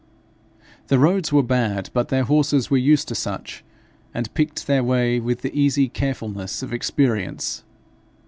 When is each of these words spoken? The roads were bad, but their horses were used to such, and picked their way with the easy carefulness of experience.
The 0.87 0.97
roads 0.97 1.31
were 1.31 1.43
bad, 1.43 1.91
but 1.93 2.07
their 2.07 2.23
horses 2.23 2.71
were 2.71 2.77
used 2.79 3.07
to 3.09 3.13
such, 3.13 3.63
and 4.15 4.33
picked 4.33 4.65
their 4.65 4.83
way 4.83 5.19
with 5.19 5.43
the 5.43 5.55
easy 5.55 5.89
carefulness 5.89 6.63
of 6.63 6.73
experience. 6.73 7.63